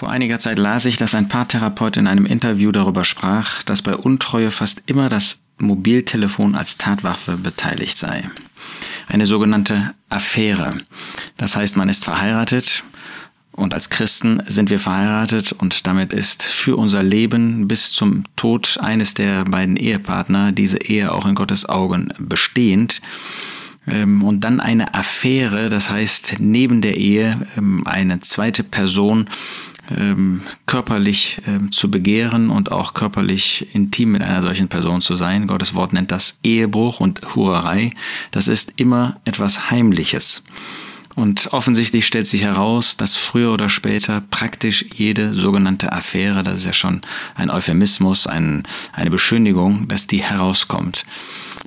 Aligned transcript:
Vor 0.00 0.10
einiger 0.10 0.38
Zeit 0.38 0.58
las 0.58 0.86
ich, 0.86 0.96
dass 0.96 1.14
ein 1.14 1.28
Paartherapeut 1.28 1.98
in 1.98 2.06
einem 2.06 2.24
Interview 2.24 2.72
darüber 2.72 3.04
sprach, 3.04 3.62
dass 3.64 3.82
bei 3.82 3.94
Untreue 3.94 4.50
fast 4.50 4.84
immer 4.86 5.10
das 5.10 5.40
Mobiltelefon 5.58 6.54
als 6.54 6.78
Tatwaffe 6.78 7.36
beteiligt 7.36 7.98
sei. 7.98 8.30
Eine 9.08 9.26
sogenannte 9.26 9.94
Affäre. 10.08 10.78
Das 11.36 11.54
heißt, 11.54 11.76
man 11.76 11.90
ist 11.90 12.06
verheiratet 12.06 12.82
und 13.52 13.74
als 13.74 13.90
Christen 13.90 14.42
sind 14.46 14.70
wir 14.70 14.80
verheiratet 14.80 15.52
und 15.52 15.86
damit 15.86 16.14
ist 16.14 16.44
für 16.44 16.76
unser 16.76 17.02
Leben 17.02 17.68
bis 17.68 17.92
zum 17.92 18.24
Tod 18.36 18.78
eines 18.80 19.12
der 19.12 19.44
beiden 19.44 19.76
Ehepartner 19.76 20.52
diese 20.52 20.78
Ehe 20.78 21.12
auch 21.12 21.26
in 21.26 21.34
Gottes 21.34 21.68
Augen 21.68 22.10
bestehend. 22.18 23.02
Ähm, 23.86 24.22
und 24.22 24.40
dann 24.40 24.60
eine 24.60 24.94
Affäre, 24.94 25.68
das 25.68 25.90
heißt 25.90 26.36
neben 26.38 26.80
der 26.80 26.96
Ehe 26.96 27.46
ähm, 27.56 27.86
eine 27.86 28.20
zweite 28.20 28.62
Person 28.62 29.28
ähm, 29.96 30.42
körperlich 30.66 31.42
zu 31.72 31.90
begehren 31.90 32.50
und 32.50 32.70
auch 32.70 32.94
körperlich 32.94 33.74
intim 33.74 34.12
mit 34.12 34.22
einer 34.22 34.40
solchen 34.42 34.68
Person 34.68 35.00
zu 35.00 35.16
sein. 35.16 35.48
Gottes 35.48 35.74
Wort 35.74 35.92
nennt 35.92 36.12
das 36.12 36.38
Ehebruch 36.44 37.00
und 37.00 37.34
Hurerei. 37.34 37.90
Das 38.30 38.46
ist 38.46 38.74
immer 38.76 39.20
etwas 39.24 39.72
Heimliches. 39.72 40.44
Und 41.16 41.52
offensichtlich 41.52 42.06
stellt 42.06 42.26
sich 42.26 42.42
heraus, 42.42 42.96
dass 42.96 43.16
früher 43.16 43.52
oder 43.52 43.68
später 43.68 44.22
praktisch 44.30 44.86
jede 44.94 45.34
sogenannte 45.34 45.92
Affäre, 45.92 46.42
das 46.42 46.60
ist 46.60 46.66
ja 46.66 46.72
schon 46.72 47.00
ein 47.34 47.50
Euphemismus, 47.50 48.26
ein, 48.26 48.62
eine 48.92 49.10
Beschönigung, 49.10 49.88
dass 49.88 50.06
die 50.06 50.22
herauskommt. 50.22 51.04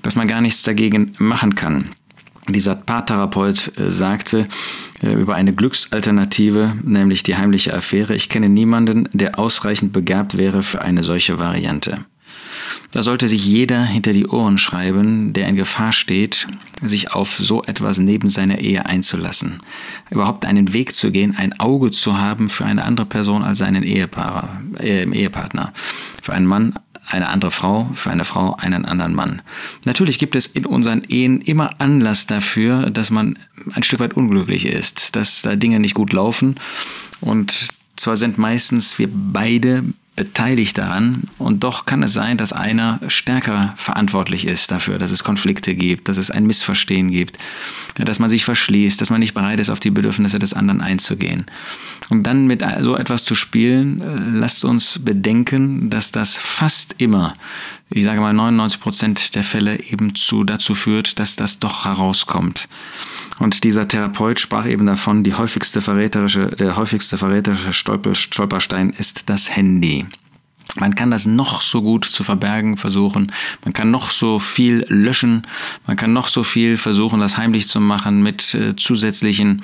Dass 0.01 0.15
man 0.15 0.27
gar 0.27 0.41
nichts 0.41 0.63
dagegen 0.63 1.15
machen 1.19 1.55
kann. 1.55 1.89
Dieser 2.49 2.75
Paartherapeut 2.75 3.77
äh, 3.77 3.89
sagte 3.89 4.47
äh, 5.01 5.13
über 5.13 5.35
eine 5.35 5.53
Glücksalternative, 5.53 6.75
nämlich 6.83 7.23
die 7.23 7.37
heimliche 7.37 7.73
Affäre, 7.73 8.15
ich 8.15 8.29
kenne 8.29 8.49
niemanden, 8.49 9.07
der 9.13 9.39
ausreichend 9.39 9.93
begabt 9.93 10.37
wäre 10.37 10.61
für 10.61 10.81
eine 10.81 11.03
solche 11.03 11.39
Variante. 11.39 12.05
Da 12.91 13.01
sollte 13.01 13.27
sich 13.27 13.43
jeder 13.43 13.83
hinter 13.83 14.13
die 14.13 14.27
Ohren 14.27 14.59
schreiben, 14.59 15.33
der 15.33 15.47
in 15.47 15.55
Gefahr 15.55 15.93
steht, 15.93 16.45
sich 16.79 17.11
auf 17.11 17.33
so 17.33 17.63
etwas 17.63 17.97
neben 17.97 18.29
seiner 18.29 18.59
Ehe 18.59 18.85
einzulassen. 18.85 19.61
Überhaupt 20.11 20.45
einen 20.45 20.73
Weg 20.73 20.93
zu 20.93 21.09
gehen, 21.09 21.35
ein 21.35 21.59
Auge 21.59 21.89
zu 21.89 22.19
haben 22.19 22.49
für 22.49 22.65
eine 22.65 22.83
andere 22.83 23.07
Person 23.07 23.41
als 23.41 23.57
seinen 23.57 23.81
Ehepaar, 23.81 24.61
äh, 24.79 25.09
Ehepartner. 25.09 25.73
Für 26.21 26.33
einen 26.33 26.45
Mann 26.45 26.75
eine 27.05 27.29
andere 27.29 27.51
Frau, 27.51 27.89
für 27.93 28.11
eine 28.11 28.25
Frau 28.25 28.55
einen 28.55 28.85
anderen 28.85 29.13
Mann. 29.13 29.41
Natürlich 29.85 30.19
gibt 30.19 30.35
es 30.35 30.45
in 30.45 30.65
unseren 30.65 31.01
Ehen 31.07 31.41
immer 31.41 31.79
Anlass 31.79 32.27
dafür, 32.27 32.89
dass 32.89 33.11
man 33.11 33.37
ein 33.73 33.83
Stück 33.83 33.99
weit 33.99 34.13
unglücklich 34.13 34.65
ist, 34.65 35.15
dass 35.15 35.41
da 35.41 35.55
Dinge 35.55 35.79
nicht 35.79 35.95
gut 35.95 36.13
laufen 36.13 36.55
und 37.21 37.69
zwar 37.95 38.15
sind 38.15 38.37
meistens 38.37 38.97
wir 38.99 39.09
beide 39.11 39.83
beteiligt 40.15 40.77
daran 40.77 41.23
und 41.39 41.63
doch 41.63 41.85
kann 41.85 42.03
es 42.03 42.13
sein, 42.13 42.37
dass 42.37 42.53
einer 42.53 42.99
stärker 43.07 43.73
verantwortlich 43.77 44.45
ist 44.45 44.69
dafür, 44.69 44.99
dass 44.99 45.09
es 45.09 45.23
Konflikte 45.23 45.73
gibt, 45.73 46.07
dass 46.07 46.17
es 46.17 46.29
ein 46.29 46.45
Missverstehen 46.45 47.09
gibt, 47.09 47.39
dass 47.95 48.19
man 48.19 48.29
sich 48.29 48.45
verschließt, 48.45 49.01
dass 49.01 49.09
man 49.09 49.19
nicht 49.19 49.33
bereit 49.33 49.59
ist, 49.59 49.71
auf 49.71 49.79
die 49.79 49.89
Bedürfnisse 49.89 50.37
des 50.37 50.53
anderen 50.53 50.81
einzugehen. 50.81 51.45
Und 52.09 52.23
dann 52.23 52.45
mit 52.45 52.63
so 52.81 52.95
etwas 52.95 53.23
zu 53.23 53.33
spielen, 53.33 54.01
äh, 54.01 54.37
lasst 54.37 54.63
uns 54.63 54.99
bedenken, 55.03 55.89
dass 55.89 56.11
das 56.11 56.35
fast 56.35 56.95
immer, 56.99 57.33
ich 57.89 58.03
sage 58.03 58.21
mal 58.21 58.33
99 58.33 58.79
Prozent 58.79 59.35
der 59.35 59.43
Fälle 59.43 59.79
eben 59.79 60.13
zu, 60.13 60.43
dazu 60.43 60.75
führt, 60.75 61.17
dass 61.17 61.35
das 61.35 61.57
doch 61.57 61.85
herauskommt. 61.85 62.67
Und 63.43 63.65
dieser 63.65 63.89
Therapeut 63.89 64.39
sprach 64.39 64.65
eben 64.65 64.85
davon, 64.85 65.21
die 65.23 65.33
häufigste 65.33 65.81
verräterische, 65.81 66.47
der 66.51 66.77
häufigste 66.77 67.17
verräterische 67.17 67.73
Stolperstein 67.73 68.91
ist 68.91 69.29
das 69.29 69.53
Handy. 69.53 70.05
Man 70.77 70.95
kann 70.95 71.11
das 71.11 71.25
noch 71.25 71.61
so 71.61 71.81
gut 71.81 72.05
zu 72.05 72.23
verbergen 72.23 72.77
versuchen, 72.77 73.33
man 73.65 73.73
kann 73.73 73.91
noch 73.91 74.11
so 74.11 74.39
viel 74.39 74.85
löschen, 74.87 75.45
man 75.85 75.97
kann 75.97 76.13
noch 76.13 76.29
so 76.29 76.43
viel 76.43 76.77
versuchen, 76.77 77.19
das 77.19 77.37
heimlich 77.37 77.67
zu 77.67 77.81
machen 77.81 78.23
mit 78.23 78.55
äh, 78.55 78.77
zusätzlichen 78.77 79.63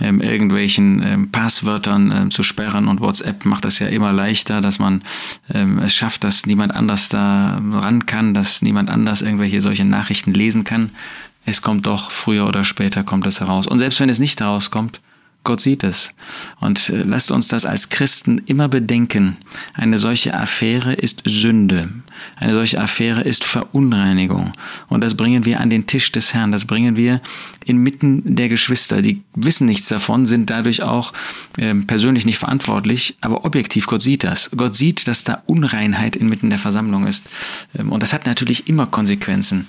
ähm, 0.00 0.20
irgendwelchen 0.20 1.02
ähm, 1.02 1.32
Passwörtern 1.32 2.14
ähm, 2.16 2.30
zu 2.30 2.44
sperren. 2.44 2.86
Und 2.86 3.00
WhatsApp 3.00 3.44
macht 3.44 3.64
das 3.64 3.80
ja 3.80 3.88
immer 3.88 4.12
leichter, 4.12 4.60
dass 4.60 4.78
man 4.78 5.02
ähm, 5.52 5.80
es 5.80 5.92
schafft, 5.94 6.22
dass 6.22 6.46
niemand 6.46 6.72
anders 6.72 7.08
da 7.08 7.60
ran 7.72 8.06
kann, 8.06 8.32
dass 8.34 8.62
niemand 8.62 8.88
anders 8.88 9.20
irgendwelche 9.20 9.60
solche 9.60 9.84
Nachrichten 9.84 10.32
lesen 10.32 10.62
kann 10.62 10.92
es 11.46 11.62
kommt 11.62 11.86
doch, 11.86 12.10
früher 12.10 12.46
oder 12.46 12.64
später 12.64 13.04
kommt 13.04 13.26
es 13.26 13.40
heraus. 13.40 13.66
Und 13.66 13.78
selbst 13.78 14.00
wenn 14.00 14.08
es 14.08 14.18
nicht 14.18 14.40
herauskommt, 14.40 15.00
Gott 15.46 15.60
sieht 15.60 15.84
es. 15.84 16.12
Und 16.60 16.90
äh, 16.90 17.04
lasst 17.04 17.30
uns 17.30 17.46
das 17.46 17.64
als 17.64 17.88
Christen 17.88 18.42
immer 18.46 18.68
bedenken. 18.68 19.36
Eine 19.74 19.98
solche 19.98 20.34
Affäre 20.34 20.92
ist 20.92 21.22
Sünde. 21.24 21.88
Eine 22.34 22.52
solche 22.52 22.80
Affäre 22.80 23.22
ist 23.22 23.44
Verunreinigung. 23.44 24.52
Und 24.88 25.04
das 25.04 25.16
bringen 25.16 25.44
wir 25.44 25.60
an 25.60 25.70
den 25.70 25.86
Tisch 25.86 26.10
des 26.10 26.34
Herrn. 26.34 26.50
Das 26.50 26.64
bringen 26.64 26.96
wir 26.96 27.20
inmitten 27.64 28.34
der 28.34 28.48
Geschwister. 28.48 29.02
Die 29.02 29.22
wissen 29.36 29.68
nichts 29.68 29.86
davon, 29.86 30.26
sind 30.26 30.50
dadurch 30.50 30.82
auch 30.82 31.12
äh, 31.58 31.74
persönlich 31.74 32.26
nicht 32.26 32.38
verantwortlich. 32.38 33.16
Aber 33.20 33.44
objektiv, 33.44 33.86
Gott 33.86 34.02
sieht 34.02 34.24
das. 34.24 34.50
Gott 34.56 34.74
sieht, 34.74 35.06
dass 35.06 35.22
da 35.22 35.44
Unreinheit 35.46 36.16
inmitten 36.16 36.50
der 36.50 36.58
Versammlung 36.58 37.06
ist. 37.06 37.28
Ähm, 37.78 37.92
und 37.92 38.02
das 38.02 38.12
hat 38.12 38.26
natürlich 38.26 38.68
immer 38.68 38.86
Konsequenzen. 38.86 39.68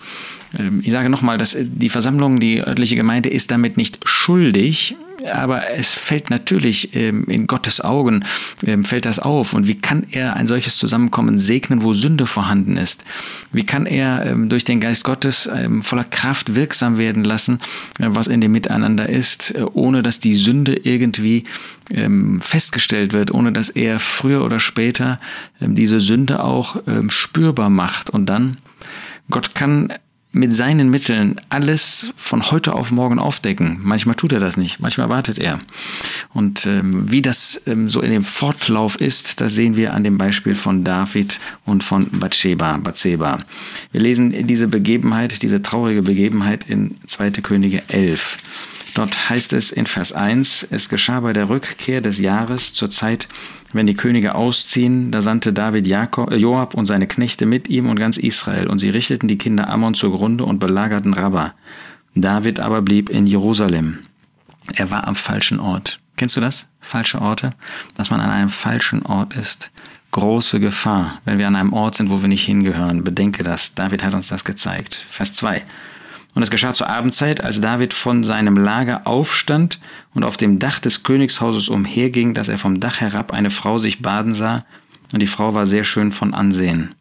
Ähm, 0.58 0.82
ich 0.84 0.92
sage 0.92 1.10
nochmal, 1.10 1.38
dass 1.38 1.58
die 1.60 1.90
Versammlung, 1.90 2.40
die 2.40 2.62
örtliche 2.62 2.96
Gemeinde 2.96 3.30
ist 3.30 3.52
damit 3.52 3.78
nicht 3.78 4.00
schuldig, 4.08 4.96
aber 5.26 5.72
es 5.72 5.94
fällt 5.94 6.30
natürlich 6.30 6.96
ähm, 6.96 7.26
in 7.26 7.48
Gottes 7.48 7.82
Augen, 7.82 8.24
ähm, 8.66 8.84
fällt 8.84 9.06
das 9.06 9.20
auf. 9.20 9.54
Und 9.54 9.68
wie 9.68 9.76
kann 9.76 10.06
er 10.12 10.36
ein 10.36 10.48
solches 10.48 10.78
Zusammenkommen 10.78 11.38
segnen, 11.38 11.84
wo 11.84 11.94
Sünde 11.94 12.28
vorhanden 12.28 12.78
ist? 12.78 13.04
Wie 13.52 13.66
kann 13.66 13.86
er 13.86 14.36
durch 14.36 14.64
den 14.64 14.80
Geist 14.80 15.04
Gottes 15.04 15.50
voller 15.82 16.04
Kraft 16.04 16.56
wirksam 16.56 16.98
werden 16.98 17.24
lassen, 17.24 17.60
äh, 18.00 18.08
was 18.10 18.28
in 18.28 18.42
dem 18.42 18.52
Miteinander 18.52 19.10
ist, 19.10 19.56
äh, 19.56 19.64
ohne 19.74 20.04
dass 20.04 20.20
die 20.20 20.36
Sünde 20.36 20.76
irgendwie 20.76 21.46
festgestellt 22.40 23.14
wird, 23.14 23.32
ohne 23.32 23.54
dass 23.54 23.70
er 23.70 24.02
früher 24.02 24.44
oder 24.44 24.60
später 24.60 25.22
diese 25.62 26.02
Sünde 26.02 26.44
auch 26.44 26.84
spürbar 27.08 27.70
macht. 27.70 28.10
Und 28.10 28.26
dann, 28.26 28.58
Gott 29.30 29.56
kann 29.56 29.94
mit 30.38 30.54
seinen 30.54 30.90
Mitteln 30.90 31.36
alles 31.50 32.14
von 32.16 32.52
heute 32.52 32.74
auf 32.74 32.92
morgen 32.92 33.20
aufdecken. 33.20 33.80
Manchmal 33.82 34.16
tut 34.16 34.32
er 34.32 34.40
das 34.40 34.56
nicht, 34.58 34.80
manchmal 34.80 35.10
wartet 35.10 35.40
er. 35.40 35.60
Und 36.34 36.66
ähm, 36.66 37.12
wie 37.12 37.22
das 37.22 37.62
ähm, 37.66 37.90
so 37.90 38.02
in 38.02 38.12
dem 38.12 38.24
Fortlauf 38.24 39.02
ist, 39.02 39.42
das 39.42 39.56
sehen 39.56 39.76
wir 39.76 39.94
an 39.94 40.04
dem 40.04 40.18
Beispiel 40.18 40.56
von 40.56 40.84
David 40.84 41.40
und 41.66 41.84
von 41.84 42.08
Bathsheba. 42.12 42.78
Bathsheba. 42.78 43.40
Wir 43.92 44.02
lesen 44.02 44.48
diese 44.48 44.68
Begebenheit, 44.68 45.42
diese 45.42 45.62
traurige 45.62 46.02
Begebenheit 46.02 46.70
in 46.70 46.96
2. 47.08 47.32
Könige 47.42 47.82
11. 47.90 48.38
Dort 48.98 49.30
heißt 49.30 49.54
es 49.54 49.72
in 49.72 49.86
Vers 49.86 50.12
1, 50.12 50.70
es 50.72 50.90
geschah 50.90 51.20
bei 51.20 51.32
der 51.32 51.50
Rückkehr 51.50 52.02
des 52.02 52.18
Jahres 52.18 52.74
zur 52.74 52.90
Zeit, 52.90 53.30
wenn 53.72 53.86
die 53.86 53.94
Könige 53.94 54.34
ausziehen, 54.34 55.12
da 55.12 55.22
sandte 55.22 55.54
David 55.54 55.86
Jakob, 55.86 56.32
äh, 56.32 56.36
Joab 56.36 56.74
und 56.74 56.88
seine 56.88 57.06
Knechte 57.06 57.46
mit 57.46 57.68
ihm 57.68 57.88
und 57.90 58.00
ganz 58.00 58.18
Israel, 58.18 58.66
und 58.66 58.80
sie 58.80 58.90
richteten 58.90 59.28
die 59.28 59.38
Kinder 59.38 59.70
Ammon 59.70 59.94
zugrunde 59.94 60.46
und 60.46 60.58
belagerten 60.58 61.14
Rabba. 61.14 61.54
David 62.16 62.60
aber 62.60 62.82
blieb 62.82 63.12
in 63.12 63.28
Jerusalem. 63.28 64.00
Er 64.74 64.90
war 64.90 65.08
am 65.08 65.16
falschen 65.16 65.60
Ort. 65.60 66.00
Kennst 66.16 66.36
du 66.36 66.42
das? 66.42 66.68
Falsche 66.82 67.22
Orte? 67.22 67.52
Dass 67.94 68.10
man 68.10 68.20
an 68.20 68.32
einem 68.32 68.50
falschen 68.50 69.06
Ort 69.06 69.36
ist. 69.36 69.70
Große 70.10 70.60
Gefahr, 70.60 71.22
wenn 71.24 71.38
wir 71.38 71.46
an 71.46 71.56
einem 71.56 71.74
Ort 71.74 71.94
sind, 71.94 72.10
wo 72.10 72.24
wir 72.24 72.30
nicht 72.30 72.46
hingehören. 72.46 73.04
Bedenke 73.04 73.44
das. 73.44 73.76
David 73.76 74.04
hat 74.04 74.16
uns 74.16 74.30
das 74.30 74.44
gezeigt. 74.44 74.96
Vers 75.08 75.34
2. 75.34 75.64
Und 76.34 76.44
es 76.44 76.52
geschah 76.52 76.74
zur 76.74 76.90
Abendzeit, 76.90 77.44
als 77.44 77.62
David 77.62 77.94
von 77.94 78.24
seinem 78.24 78.58
Lager 78.58 79.08
aufstand 79.08 79.80
und 80.14 80.24
auf 80.24 80.38
dem 80.38 80.60
Dach 80.60 80.80
des 80.80 81.04
Königshauses 81.04 81.68
umherging, 81.70 82.34
dass 82.34 82.48
er 82.48 82.58
vom 82.58 82.80
Dach 82.80 83.02
herab 83.02 83.34
eine 83.34 83.50
Frau 83.50 83.80
sich 83.80 84.02
baden 84.02 84.36
sah, 84.36 84.66
und 85.14 85.22
die 85.22 85.28
Frau 85.28 85.54
war 85.54 85.66
sehr 85.66 85.84
schön 85.84 86.12
von 86.12 86.34
Ansehen. 86.34 86.94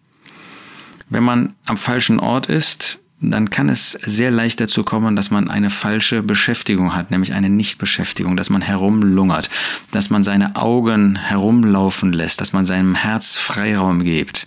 Wenn 1.08 1.24
man 1.24 1.54
am 1.64 1.76
falschen 1.76 2.20
Ort 2.20 2.46
ist, 2.46 2.98
dann 3.20 3.50
kann 3.50 3.68
es 3.68 3.92
sehr 3.92 4.30
leicht 4.30 4.60
dazu 4.60 4.84
kommen, 4.84 5.16
dass 5.16 5.30
man 5.30 5.48
eine 5.48 5.70
falsche 5.70 6.22
Beschäftigung 6.22 6.94
hat, 6.94 7.10
nämlich 7.10 7.32
eine 7.32 7.48
Nichtbeschäftigung, 7.48 8.36
dass 8.36 8.50
man 8.50 8.60
herumlungert, 8.60 9.48
dass 9.90 10.10
man 10.10 10.22
seine 10.22 10.56
Augen 10.56 11.16
herumlaufen 11.16 12.12
lässt, 12.12 12.40
dass 12.40 12.52
man 12.52 12.66
seinem 12.66 12.94
Herz 12.94 13.36
Freiraum 13.36 14.02
gibt. 14.02 14.46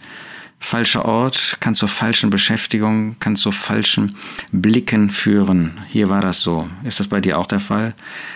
Falscher 0.60 1.06
Ort 1.06 1.58
kann 1.62 1.74
zur 1.74 1.90
falschen 1.90 2.30
Beschäftigung, 2.30 3.18
kann 3.20 3.36
zu 3.36 3.52
falschen 3.52 4.16
Blicken 4.52 5.10
führen. 5.10 5.80
Hier 5.88 6.10
war 6.10 6.22
das 6.22 6.42
so. 6.42 6.70
Ist 6.84 7.00
das 7.00 7.08
bei 7.08 7.22
dir 7.22 7.40
auch 7.40 7.48
der 7.48 7.62
Fall? 7.62 7.94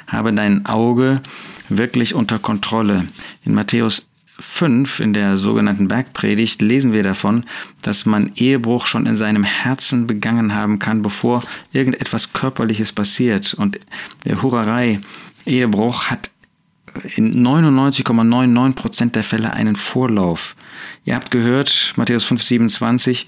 Habe 0.08 0.34
dein 0.34 0.66
Auge 0.66 1.22
wirklich 1.70 2.16
unter 2.16 2.40
Kontrolle. 2.40 3.08
In 3.44 3.54
Matthäus 3.54 4.08
5, 4.40 5.00
in 5.00 5.14
der 5.14 5.38
sogenannten 5.38 5.88
Bergpredigt, 5.88 6.62
lesen 6.62 6.92
wir 6.92 7.04
davon, 7.04 7.46
dass 7.82 8.06
man 8.06 8.32
Ehebruch 8.36 8.88
schon 8.88 9.06
in 9.06 9.16
seinem 9.16 9.44
Herzen 9.44 10.08
begangen 10.08 10.56
haben 10.56 10.80
kann, 10.80 11.02
bevor 11.02 11.44
irgendetwas 11.72 12.34
Körperliches 12.34 12.94
passiert. 12.94 13.54
Und 13.54 13.80
der 14.26 14.42
Hurerei, 14.42 15.02
Ehebruch 15.46 16.10
hat 16.10 16.32
in 17.16 17.46
99,99% 17.46 19.12
der 19.12 19.24
Fälle 19.24 19.54
einen 19.54 19.76
Vorlauf. 19.76 20.56
Ihr 21.06 21.16
habt 21.16 21.32
gehört, 21.32 21.94
Matthäus 21.96 22.24
5, 22.24 22.42
27, 22.42 23.28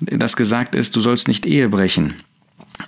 dass 0.00 0.36
gesagt 0.36 0.74
ist, 0.74 0.94
du 0.94 1.00
sollst 1.00 1.28
nicht 1.28 1.46
Ehe 1.46 1.68
brechen. 1.68 2.14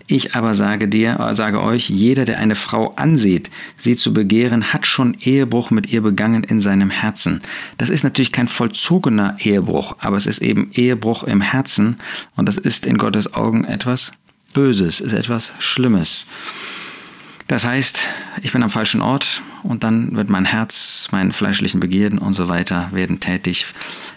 Ich 0.07 0.35
aber 0.35 0.55
sage 0.55 0.89
dir, 0.89 1.19
sage 1.33 1.63
euch, 1.63 1.91
jeder, 1.91 2.25
der 2.25 2.39
eine 2.39 2.55
Frau 2.55 2.95
ansieht, 2.95 3.51
sie 3.77 3.97
zu 3.97 4.13
begehren, 4.13 4.73
hat 4.73 4.87
schon 4.87 5.17
Ehebruch 5.21 5.71
mit 5.71 5.93
ihr 5.93 6.01
begangen 6.01 6.45
in 6.45 6.61
seinem 6.61 6.91
Herzen. 6.91 7.43
Das 7.77 7.91
ist 7.91 8.05
natürlich 8.05 8.33
kein 8.33 8.49
vollzogener 8.49 9.37
Ehebruch, 9.41 9.97
aber 9.99 10.17
es 10.17 10.27
ist 10.27 10.43
eben 10.43 10.71
Ehebruch 10.73 11.25
im 11.25 11.41
Herzen 11.41 11.99
und 12.37 12.47
das 12.47 12.57
ist 12.57 12.87
in 12.87 12.99
Gottes 12.99 13.35
Augen 13.35 13.65
etwas 13.65 14.13
Böses, 14.53 15.01
ist 15.01 15.13
etwas 15.13 15.53
Schlimmes. 15.59 16.27
Das 17.47 17.65
heißt, 17.65 18.09
ich 18.43 18.53
bin 18.53 18.63
am 18.63 18.71
falschen 18.71 19.01
Ort 19.01 19.43
und 19.63 19.85
dann 19.85 20.17
wird 20.17 20.29
mein 20.31 20.45
Herz, 20.45 21.09
meine 21.11 21.33
fleischlichen 21.33 21.81
Begierden 21.81 22.19
und 22.19 22.35
so 22.35 22.49
weiter 22.49 22.89
werden 22.93 23.21
tätig. 23.21 23.67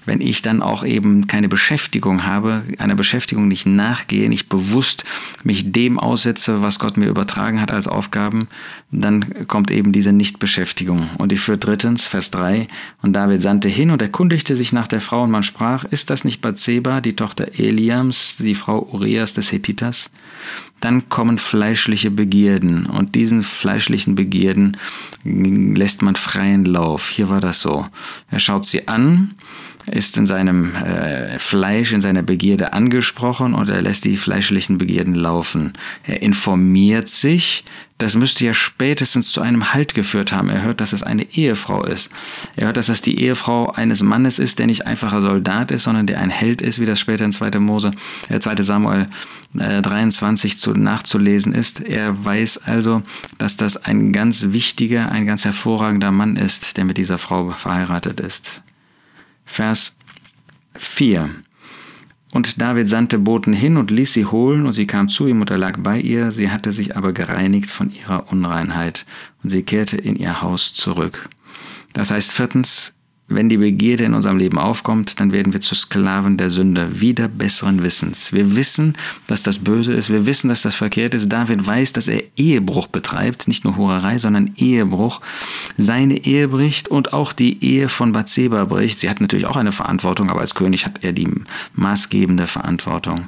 Wenn 0.06 0.22
ich 0.22 0.42
dann 0.42 0.62
auch 0.62 0.84
eben 0.84 1.28
keine 1.28 1.48
Beschäftigung 1.48 2.26
habe, 2.26 2.64
einer 2.78 2.96
Beschäftigung 2.96 3.48
nicht 3.48 3.66
nachgehe, 3.66 4.30
nicht 4.30 4.50
bewusst 4.50 5.06
mich 5.44 5.72
dem 5.72 6.00
aussetze, 6.00 6.62
was 6.62 6.80
Gott 6.80 6.98
mir 6.98 7.08
übertragen 7.08 7.62
hat 7.62 7.72
als 7.72 7.88
Aufgaben, 7.88 8.48
dann 8.92 9.48
kommt 9.48 9.72
eben 9.72 9.92
diese 9.92 10.12
Nichtbeschäftigung. 10.12 11.10
Und 11.18 11.32
die 11.32 11.38
führt 11.38 11.66
drittens, 11.66 12.06
Vers 12.06 12.32
3, 12.32 12.68
und 13.02 13.14
David 13.14 13.42
sandte 13.42 13.70
hin 13.70 13.92
und 13.92 14.02
erkundigte 14.02 14.56
sich 14.56 14.74
nach 14.74 14.88
der 14.88 15.02
Frau 15.02 15.24
und 15.24 15.32
man 15.32 15.44
sprach, 15.44 15.84
ist 15.84 16.10
das 16.10 16.26
nicht 16.26 16.42
Bathseba, 16.42 17.02
die 17.02 17.16
Tochter 17.16 17.60
Eliams, 17.60 18.38
die 18.38 18.56
Frau 18.56 18.88
Urias 18.92 19.34
des 19.34 19.52
Hethiters? 19.52 20.10
Dann 20.84 21.08
kommen 21.08 21.38
fleischliche 21.38 22.12
Begierden 22.12 22.86
und 22.86 23.16
diesen 23.16 23.42
fleischlichen 23.42 24.16
Begierden 24.16 24.76
lässt 25.24 26.02
man 26.02 26.18
freien 26.18 26.66
Lauf. 26.66 27.08
Hier 27.08 27.30
war 27.30 27.40
das 27.40 27.62
so. 27.62 27.88
Er 28.30 28.40
schaut 28.40 28.66
sie 28.66 28.88
an, 28.90 29.36
ist 29.90 30.18
in 30.18 30.26
seinem 30.26 30.76
äh, 30.76 31.40
Fleisch, 31.40 31.94
in 31.94 32.02
seiner 32.02 32.22
Begierde 32.22 32.74
angesprochen 32.74 33.54
und 33.54 33.70
er 33.70 33.82
lässt 33.82 34.04
die 34.04 34.18
fleischlichen 34.18 34.78
Begierden 34.78 35.16
laufen. 35.16 35.74
Er 36.04 36.22
informiert 36.22 37.08
sich, 37.08 37.64
das 38.04 38.16
müsste 38.16 38.46
ja 38.46 38.54
spätestens 38.54 39.32
zu 39.32 39.42
einem 39.42 39.74
Halt 39.74 39.94
geführt 39.94 40.34
haben. 40.34 40.50
Er 40.50 40.62
hört, 40.62 40.82
dass 40.82 40.92
es 40.92 41.04
eine 41.04 41.24
Ehefrau 41.34 41.84
ist. 41.84 42.12
Er 42.58 42.66
hört, 42.66 42.76
dass 42.76 42.90
es 42.90 43.02
die 43.02 43.22
Ehefrau 43.22 43.72
eines 43.72 44.04
Mannes 44.04 44.40
ist, 44.40 44.60
der 44.60 44.68
nicht 44.68 44.86
einfacher 44.86 45.22
Soldat 45.22 45.72
ist, 45.72 45.84
sondern 45.84 46.06
der 46.06 46.20
ein 46.20 46.30
Held 46.30 46.62
ist, 46.62 46.82
wie 46.82 46.86
das 46.86 47.00
später 47.00 47.24
in 47.24 47.32
2. 47.32 47.60
Mose, 47.60 47.92
äh, 48.28 48.40
2. 48.40 48.62
Samuel 48.62 49.08
äh, 49.58 49.82
23 49.82 50.58
zu, 50.58 50.72
nachzulesen 50.72 51.54
ist. 51.54 51.80
Er 51.80 52.26
weiß 52.26 52.64
also, 52.66 53.04
dass 53.38 53.56
das 53.56 53.78
ein 53.78 54.12
ganz 54.12 54.48
wichtiger, 54.50 55.10
ein 55.10 55.26
ganz 55.26 55.46
hervorragender 55.46 56.12
Mann 56.12 56.36
ist, 56.36 56.76
der 56.76 56.84
mit 56.84 56.98
dieser 56.98 57.18
Frau 57.18 57.52
verheiratet 57.52 58.20
ist. 58.20 58.62
Vers 59.46 59.96
4. 60.76 61.30
Und 62.34 62.60
David 62.60 62.90
sandte 62.90 63.20
Boten 63.20 63.54
hin 63.54 63.78
und 63.78 63.92
ließ 63.92 64.12
sie 64.12 64.26
holen, 64.26 64.66
und 64.66 64.74
sie 64.74 64.88
kam 64.88 65.08
zu 65.08 65.28
ihm 65.28 65.42
und 65.42 65.52
er 65.52 65.60
lag 65.60 65.78
bei 65.78 66.00
ihr, 66.00 66.32
sie 66.32 66.50
hatte 66.50 66.74
sich 66.74 66.98
aber 66.98 67.14
gereinigt 67.14 67.70
von 67.70 67.92
ihrer 67.92 68.32
Unreinheit, 68.32 69.06
und 69.44 69.52
sie 69.52 69.62
kehrte 69.62 69.98
in 69.98 70.16
ihr 70.16 70.42
Haus 70.42 70.74
zurück. 70.74 71.30
Das 71.94 72.10
heißt 72.10 72.34
viertens, 72.34 72.96
wenn 73.28 73.50
die 73.50 73.58
Begierde 73.58 74.04
in 74.04 74.14
unserem 74.14 74.38
Leben 74.38 74.60
aufkommt, 74.60 75.20
dann 75.20 75.32
werden 75.32 75.54
wir 75.54 75.62
zu 75.62 75.76
Sklaven 75.76 76.38
der 76.38 76.50
Sünde, 76.50 77.00
wieder 77.00 77.28
besseren 77.28 77.82
Wissens. 77.82 78.34
Wir 78.34 78.56
wissen, 78.56 78.96
dass 79.28 79.44
das 79.44 79.60
böse 79.60 79.94
ist, 79.94 80.10
wir 80.10 80.26
wissen, 80.26 80.50
dass 80.50 80.62
das 80.62 80.76
verkehrt 80.76 81.14
ist. 81.14 81.30
David 81.30 81.66
weiß, 81.66 81.94
dass 81.94 82.08
er 82.08 82.22
Ehebruch 82.36 82.88
betreibt, 82.88 83.48
nicht 83.48 83.64
nur 83.64 83.78
Hurerei, 83.78 84.18
sondern 84.18 84.54
Ehebruch. 84.58 85.22
Seine 85.78 86.26
Ehe 86.26 86.50
bricht 86.50 86.90
und 86.90 87.14
auch 87.14 87.34
die 87.34 87.64
Ehe 87.64 87.88
von 87.90 88.12
Bathseba 88.12 88.66
bricht. 88.66 89.00
Sie 89.00 89.10
hat 89.10 89.22
natürlich 89.22 89.46
auch 89.46 89.58
eine 89.58 89.72
Verantwortung, 89.72 90.30
aber 90.30 90.42
als 90.42 90.54
König 90.54 90.86
hat 90.86 91.04
er 91.04 91.14
die 91.14 91.30
maßgebende 91.76 92.46
Verantwortung. 92.46 93.28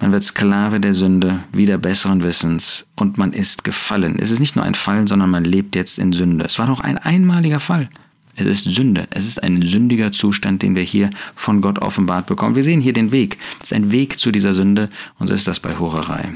Man 0.00 0.12
wird 0.12 0.24
Sklave 0.24 0.80
der 0.80 0.94
Sünde, 0.94 1.40
wieder 1.52 1.78
besseren 1.78 2.22
Wissens 2.22 2.86
und 2.96 3.18
man 3.18 3.32
ist 3.32 3.64
gefallen. 3.64 4.18
Es 4.20 4.30
ist 4.30 4.40
nicht 4.40 4.56
nur 4.56 4.64
ein 4.64 4.74
Fall, 4.74 5.06
sondern 5.08 5.30
man 5.30 5.44
lebt 5.44 5.74
jetzt 5.74 5.98
in 5.98 6.12
Sünde. 6.12 6.44
Es 6.44 6.58
war 6.58 6.66
noch 6.66 6.80
ein 6.80 6.96
einmaliger 6.96 7.60
Fall. 7.60 7.88
Es 8.36 8.46
ist 8.46 8.64
Sünde. 8.64 9.06
Es 9.10 9.26
ist 9.26 9.42
ein 9.42 9.62
sündiger 9.62 10.12
Zustand, 10.12 10.62
den 10.62 10.74
wir 10.74 10.82
hier 10.82 11.10
von 11.34 11.60
Gott 11.60 11.80
offenbart 11.80 12.26
bekommen. 12.26 12.56
Wir 12.56 12.64
sehen 12.64 12.80
hier 12.80 12.92
den 12.92 13.12
Weg. 13.12 13.38
Es 13.60 13.66
ist 13.66 13.72
ein 13.72 13.90
Weg 13.90 14.18
zu 14.18 14.32
dieser 14.32 14.54
Sünde 14.54 14.88
und 15.18 15.26
so 15.26 15.34
ist 15.34 15.46
das 15.46 15.60
bei 15.60 15.78
Hurerei. 15.78 16.32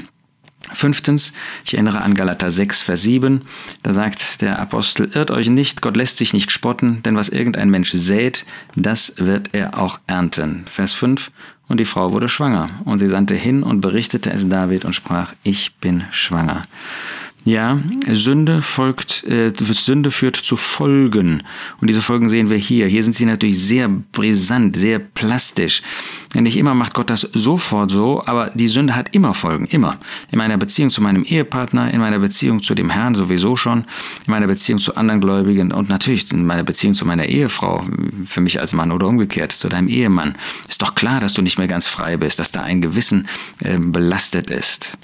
Fünftens, 0.73 1.31
ich 1.65 1.75
erinnere 1.75 2.01
an 2.01 2.13
Galater 2.13 2.51
6, 2.51 2.81
Vers 2.81 3.03
7, 3.03 3.41
da 3.83 3.93
sagt 3.93 4.41
der 4.41 4.59
Apostel, 4.59 5.09
irrt 5.13 5.31
euch 5.31 5.49
nicht, 5.49 5.81
Gott 5.81 5.95
lässt 5.95 6.17
sich 6.17 6.33
nicht 6.33 6.51
spotten, 6.51 7.01
denn 7.03 7.15
was 7.15 7.29
irgendein 7.29 7.69
Mensch 7.69 7.91
sät, 7.91 8.45
das 8.75 9.13
wird 9.17 9.51
er 9.53 9.79
auch 9.79 9.99
ernten. 10.07 10.65
Vers 10.69 10.93
5, 10.93 11.31
und 11.69 11.79
die 11.79 11.85
Frau 11.85 12.11
wurde 12.11 12.27
schwanger, 12.27 12.69
und 12.83 12.99
sie 12.99 13.07
sandte 13.07 13.35
hin 13.35 13.63
und 13.63 13.79
berichtete 13.79 14.29
es 14.29 14.49
David 14.49 14.83
und 14.83 14.93
sprach, 14.93 15.33
ich 15.43 15.75
bin 15.75 16.03
schwanger. 16.11 16.65
Ja, 17.45 17.79
Sünde 18.11 18.61
folgt, 18.61 19.23
äh, 19.23 19.53
Sünde 19.55 20.11
führt 20.11 20.35
zu 20.35 20.57
Folgen. 20.57 21.43
Und 21.79 21.89
diese 21.89 22.01
Folgen 22.01 22.27
sehen 22.27 22.49
wir 22.49 22.57
hier. 22.57 22.87
Hier 22.87 23.03
sind 23.03 23.15
sie 23.15 23.25
natürlich 23.25 23.57
sehr 23.59 23.87
brisant, 23.87 24.75
sehr 24.75 24.99
plastisch. 24.99 25.81
Nicht 26.33 26.57
immer 26.57 26.73
macht 26.73 26.93
Gott 26.93 27.09
das 27.09 27.21
sofort 27.21 27.89
so, 27.89 28.21
aber 28.25 28.51
die 28.53 28.67
Sünde 28.67 28.97
hat 28.97 29.15
immer 29.15 29.33
Folgen, 29.33 29.65
immer. 29.67 29.97
In 30.29 30.39
meiner 30.39 30.57
Beziehung 30.57 30.89
zu 30.89 31.01
meinem 31.01 31.23
Ehepartner, 31.23 31.93
in 31.93 32.01
meiner 32.01 32.19
Beziehung 32.19 32.61
zu 32.61 32.75
dem 32.75 32.89
Herrn 32.89 33.15
sowieso 33.15 33.55
schon, 33.55 33.85
in 34.25 34.31
meiner 34.31 34.47
Beziehung 34.47 34.79
zu 34.79 34.97
anderen 34.97 35.21
Gläubigen 35.21 35.71
und 35.71 35.87
natürlich 35.87 36.29
in 36.31 36.45
meiner 36.45 36.63
Beziehung 36.63 36.95
zu 36.95 37.05
meiner 37.05 37.27
Ehefrau, 37.27 37.85
für 38.25 38.41
mich 38.41 38.59
als 38.59 38.73
Mann 38.73 38.91
oder 38.91 39.07
umgekehrt, 39.07 39.53
zu 39.53 39.69
deinem 39.69 39.87
Ehemann. 39.87 40.37
Ist 40.67 40.81
doch 40.81 40.95
klar, 40.95 41.21
dass 41.21 41.33
du 41.33 41.41
nicht 41.41 41.57
mehr 41.57 41.67
ganz 41.67 41.87
frei 41.87 42.17
bist, 42.17 42.39
dass 42.39 42.51
da 42.51 42.61
ein 42.61 42.81
Gewissen 42.81 43.27
äh, 43.63 43.77
belastet 43.77 44.49
ist. 44.49 44.97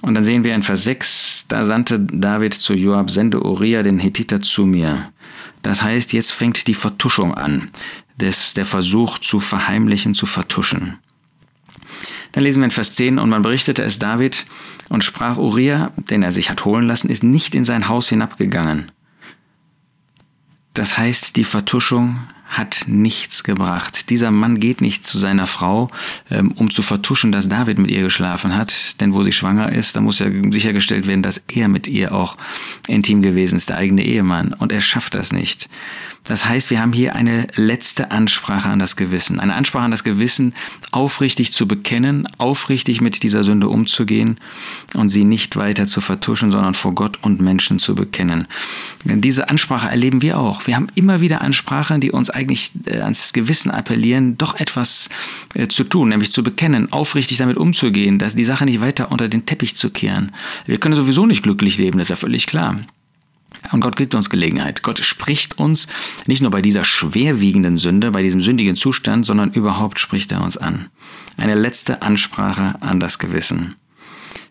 Und 0.00 0.14
dann 0.14 0.24
sehen 0.24 0.44
wir 0.44 0.54
in 0.54 0.62
Vers 0.62 0.84
6, 0.84 1.46
da 1.48 1.64
sandte 1.64 2.00
David 2.00 2.54
zu 2.54 2.74
Joab, 2.74 3.10
sende 3.10 3.44
Uriah 3.44 3.82
den 3.82 3.98
Hethiter 3.98 4.40
zu 4.42 4.66
mir. 4.66 5.12
Das 5.62 5.82
heißt, 5.82 6.12
jetzt 6.12 6.32
fängt 6.32 6.66
die 6.66 6.74
Vertuschung 6.74 7.34
an, 7.34 7.70
des, 8.16 8.54
der 8.54 8.66
Versuch 8.66 9.18
zu 9.18 9.38
verheimlichen, 9.38 10.14
zu 10.14 10.26
vertuschen. 10.26 10.98
Dann 12.32 12.44
lesen 12.44 12.60
wir 12.60 12.66
in 12.66 12.70
Vers 12.70 12.94
10, 12.94 13.18
und 13.18 13.28
man 13.28 13.42
berichtete 13.42 13.82
es 13.82 13.98
David 13.98 14.46
und 14.88 15.04
sprach, 15.04 15.36
Uriah, 15.36 15.92
den 15.96 16.22
er 16.22 16.32
sich 16.32 16.50
hat 16.50 16.64
holen 16.64 16.86
lassen, 16.86 17.10
ist 17.10 17.22
nicht 17.22 17.54
in 17.54 17.64
sein 17.64 17.88
Haus 17.88 18.08
hinabgegangen. 18.08 18.90
Das 20.74 20.96
heißt, 20.96 21.36
die 21.36 21.44
Vertuschung 21.44 22.22
hat 22.52 22.84
nichts 22.86 23.44
gebracht. 23.44 24.10
Dieser 24.10 24.30
Mann 24.30 24.60
geht 24.60 24.82
nicht 24.82 25.06
zu 25.06 25.18
seiner 25.18 25.46
Frau, 25.46 25.88
ähm, 26.30 26.52
um 26.52 26.70
zu 26.70 26.82
vertuschen, 26.82 27.32
dass 27.32 27.48
David 27.48 27.78
mit 27.78 27.90
ihr 27.90 28.02
geschlafen 28.02 28.54
hat, 28.54 29.00
denn 29.00 29.14
wo 29.14 29.22
sie 29.22 29.32
schwanger 29.32 29.72
ist, 29.72 29.96
da 29.96 30.02
muss 30.02 30.18
ja 30.18 30.26
sichergestellt 30.50 31.06
werden, 31.06 31.22
dass 31.22 31.42
er 31.48 31.68
mit 31.68 31.88
ihr 31.88 32.14
auch 32.14 32.36
intim 32.88 33.22
gewesen 33.22 33.56
ist, 33.56 33.70
der 33.70 33.78
eigene 33.78 34.04
Ehemann, 34.04 34.52
und 34.52 34.70
er 34.70 34.82
schafft 34.82 35.14
das 35.14 35.32
nicht. 35.32 35.70
Das 36.24 36.48
heißt, 36.48 36.70
wir 36.70 36.80
haben 36.80 36.92
hier 36.92 37.16
eine 37.16 37.48
letzte 37.56 38.12
Ansprache 38.12 38.68
an 38.68 38.78
das 38.78 38.94
Gewissen. 38.94 39.40
Eine 39.40 39.54
Ansprache 39.54 39.86
an 39.86 39.90
das 39.90 40.04
Gewissen, 40.04 40.54
aufrichtig 40.92 41.52
zu 41.52 41.66
bekennen, 41.66 42.28
aufrichtig 42.38 43.00
mit 43.00 43.24
dieser 43.24 43.42
Sünde 43.42 43.68
umzugehen 43.68 44.38
und 44.94 45.08
sie 45.08 45.24
nicht 45.24 45.56
weiter 45.56 45.84
zu 45.84 46.00
vertuschen, 46.00 46.52
sondern 46.52 46.74
vor 46.74 46.94
Gott 46.94 47.18
und 47.22 47.40
Menschen 47.40 47.80
zu 47.80 47.96
bekennen. 47.96 48.46
Diese 49.04 49.48
Ansprache 49.48 49.88
erleben 49.88 50.22
wir 50.22 50.38
auch. 50.38 50.64
Wir 50.68 50.76
haben 50.76 50.86
immer 50.94 51.20
wieder 51.20 51.42
Ansprachen, 51.42 52.00
die 52.00 52.12
uns 52.12 52.30
eigentlich 52.30 52.41
äh, 52.50 52.98
ans 52.98 53.32
Gewissen 53.32 53.70
appellieren, 53.70 54.38
doch 54.38 54.58
etwas 54.58 55.08
äh, 55.54 55.68
zu 55.68 55.84
tun, 55.84 56.08
nämlich 56.08 56.32
zu 56.32 56.42
bekennen, 56.42 56.92
aufrichtig 56.92 57.38
damit 57.38 57.56
umzugehen, 57.56 58.18
dass 58.18 58.34
die 58.34 58.44
Sache 58.44 58.64
nicht 58.64 58.80
weiter 58.80 59.12
unter 59.12 59.28
den 59.28 59.46
Teppich 59.46 59.76
zu 59.76 59.90
kehren. 59.90 60.32
Wir 60.66 60.78
können 60.78 60.96
sowieso 60.96 61.26
nicht 61.26 61.42
glücklich 61.42 61.78
leben, 61.78 61.98
das 61.98 62.06
ist 62.06 62.10
ja 62.10 62.16
völlig 62.16 62.46
klar. 62.46 62.76
Und 63.70 63.80
Gott 63.80 63.96
gibt 63.96 64.14
uns 64.14 64.30
Gelegenheit. 64.30 64.82
Gott 64.82 64.98
spricht 64.98 65.58
uns 65.58 65.86
nicht 66.26 66.40
nur 66.40 66.50
bei 66.50 66.62
dieser 66.62 66.84
schwerwiegenden 66.84 67.76
Sünde, 67.76 68.10
bei 68.10 68.22
diesem 68.22 68.40
sündigen 68.40 68.76
Zustand, 68.76 69.24
sondern 69.24 69.50
überhaupt 69.52 69.98
spricht 69.98 70.32
er 70.32 70.42
uns 70.42 70.56
an. 70.56 70.88
Eine 71.36 71.54
letzte 71.54 72.02
Ansprache 72.02 72.74
an 72.80 72.98
das 72.98 73.18
Gewissen. 73.18 73.76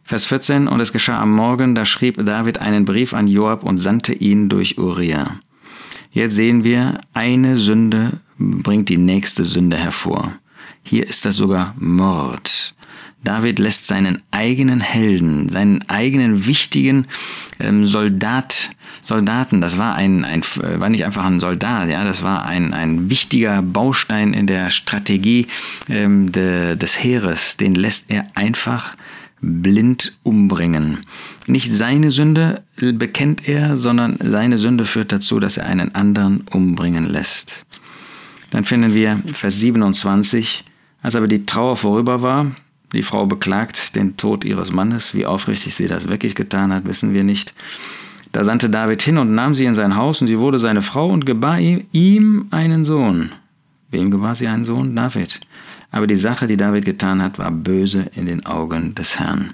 Vers 0.03 0.25
14, 0.25 0.67
und 0.67 0.79
es 0.79 0.93
geschah 0.93 1.19
am 1.19 1.31
Morgen, 1.31 1.75
da 1.75 1.85
schrieb 1.85 2.23
David 2.25 2.57
einen 2.57 2.85
Brief 2.85 3.13
an 3.13 3.27
Joab 3.27 3.63
und 3.63 3.77
sandte 3.77 4.13
ihn 4.13 4.49
durch 4.49 4.77
Uriah. 4.77 5.39
Jetzt 6.11 6.35
sehen 6.35 6.65
wir, 6.65 6.99
eine 7.13 7.55
Sünde 7.55 8.11
bringt 8.37 8.89
die 8.89 8.97
nächste 8.97 9.45
Sünde 9.45 9.77
hervor. 9.77 10.33
Hier 10.83 11.07
ist 11.07 11.23
das 11.23 11.37
sogar 11.37 11.73
Mord. 11.77 12.75
David 13.23 13.59
lässt 13.59 13.87
seinen 13.87 14.21
eigenen 14.31 14.81
Helden, 14.81 15.47
seinen 15.47 15.87
eigenen 15.89 16.47
wichtigen 16.47 17.05
ähm, 17.59 17.85
Soldat, 17.85 18.71
Soldaten, 19.03 19.61
das 19.61 19.77
war 19.77 19.95
ein, 19.95 20.25
ein, 20.25 20.41
war 20.79 20.89
nicht 20.89 21.05
einfach 21.05 21.23
ein 21.25 21.39
Soldat, 21.39 21.89
ja, 21.89 22.03
das 22.03 22.23
war 22.23 22.45
ein, 22.45 22.73
ein 22.73 23.09
wichtiger 23.09 23.61
Baustein 23.61 24.33
in 24.33 24.47
der 24.47 24.69
Strategie 24.71 25.47
ähm, 25.87 26.31
de, 26.31 26.75
des 26.75 27.01
Heeres, 27.01 27.57
den 27.57 27.75
lässt 27.75 28.09
er 28.09 28.25
einfach 28.33 28.95
blind 29.41 30.17
umbringen. 30.23 30.99
Nicht 31.47 31.73
seine 31.73 32.11
Sünde 32.11 32.61
bekennt 32.77 33.47
er, 33.47 33.75
sondern 33.75 34.17
seine 34.19 34.57
Sünde 34.57 34.85
führt 34.85 35.11
dazu, 35.11 35.39
dass 35.39 35.57
er 35.57 35.65
einen 35.65 35.95
anderen 35.95 36.45
umbringen 36.51 37.09
lässt. 37.09 37.65
Dann 38.51 38.63
finden 38.63 38.93
wir 38.93 39.17
Vers 39.33 39.59
27, 39.59 40.63
als 41.01 41.15
aber 41.15 41.27
die 41.27 41.45
Trauer 41.45 41.75
vorüber 41.75 42.21
war, 42.21 42.51
die 42.93 43.03
Frau 43.03 43.25
beklagt 43.25 43.95
den 43.95 44.17
Tod 44.17 44.43
ihres 44.43 44.71
Mannes, 44.71 45.15
wie 45.15 45.25
aufrichtig 45.25 45.75
sie 45.75 45.87
das 45.87 46.09
wirklich 46.09 46.35
getan 46.35 46.73
hat, 46.73 46.85
wissen 46.85 47.13
wir 47.13 47.23
nicht. 47.23 47.53
Da 48.33 48.43
sandte 48.43 48.69
David 48.69 49.01
hin 49.01 49.17
und 49.17 49.33
nahm 49.33 49.55
sie 49.55 49.65
in 49.65 49.75
sein 49.75 49.95
Haus, 49.95 50.21
und 50.21 50.27
sie 50.27 50.39
wurde 50.39 50.59
seine 50.59 50.81
Frau 50.81 51.07
und 51.07 51.25
gebar 51.25 51.59
ihm 51.59 52.47
einen 52.51 52.83
Sohn. 52.83 53.31
Wem 53.89 54.11
gebar 54.11 54.35
sie 54.35 54.47
einen 54.47 54.65
Sohn? 54.65 54.95
David. 54.95 55.39
Aber 55.91 56.07
die 56.07 56.15
Sache, 56.15 56.47
die 56.47 56.57
David 56.57 56.85
getan 56.85 57.21
hat, 57.21 57.37
war 57.37 57.51
böse 57.51 58.09
in 58.15 58.25
den 58.25 58.45
Augen 58.45 58.95
des 58.95 59.19
Herrn. 59.19 59.53